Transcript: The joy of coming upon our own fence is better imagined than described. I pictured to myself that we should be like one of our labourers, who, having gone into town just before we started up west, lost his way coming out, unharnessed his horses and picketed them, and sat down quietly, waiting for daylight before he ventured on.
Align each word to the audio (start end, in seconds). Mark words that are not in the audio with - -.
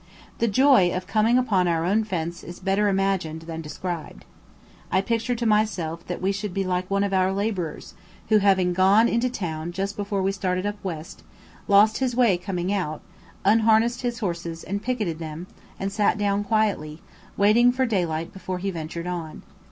The 0.39 0.47
joy 0.47 0.91
of 0.93 1.05
coming 1.05 1.37
upon 1.37 1.67
our 1.67 1.85
own 1.85 2.03
fence 2.03 2.43
is 2.43 2.59
better 2.59 2.87
imagined 2.87 3.43
than 3.43 3.61
described. 3.61 4.25
I 4.91 4.99
pictured 4.99 5.37
to 5.37 5.45
myself 5.45 6.07
that 6.07 6.19
we 6.23 6.31
should 6.31 6.55
be 6.55 6.63
like 6.63 6.89
one 6.89 7.03
of 7.03 7.13
our 7.13 7.31
labourers, 7.31 7.93
who, 8.29 8.39
having 8.39 8.73
gone 8.73 9.07
into 9.07 9.29
town 9.29 9.71
just 9.71 9.95
before 9.95 10.23
we 10.23 10.31
started 10.31 10.65
up 10.65 10.83
west, 10.83 11.21
lost 11.67 11.99
his 11.99 12.15
way 12.15 12.35
coming 12.39 12.73
out, 12.73 13.03
unharnessed 13.45 14.01
his 14.01 14.17
horses 14.17 14.63
and 14.63 14.81
picketed 14.81 15.19
them, 15.19 15.45
and 15.79 15.91
sat 15.91 16.17
down 16.17 16.43
quietly, 16.43 16.99
waiting 17.37 17.71
for 17.71 17.85
daylight 17.85 18.33
before 18.33 18.57
he 18.57 18.71
ventured 18.71 19.05
on. 19.05 19.43